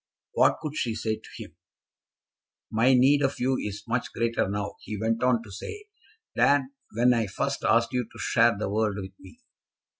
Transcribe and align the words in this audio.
What 0.33 0.57
could 0.63 0.75
she 0.75 0.95
say 0.95 1.17
to 1.17 1.29
him? 1.37 1.55
"My 2.71 2.95
need 2.95 3.21
of 3.21 3.39
you 3.39 3.57
is 3.61 3.83
much 3.87 4.11
greater 4.13 4.49
now," 4.49 4.77
he 4.81 4.99
went 4.99 5.21
on 5.21 5.43
to 5.43 5.51
say, 5.51 5.85
"than 6.35 6.73
when 6.97 7.13
I 7.13 7.27
first 7.27 7.63
asked 7.63 7.93
you 7.93 8.05
to 8.11 8.17
share 8.17 8.57
the 8.57 8.67
world 8.67 8.95
with 8.95 9.13
me. 9.19 9.41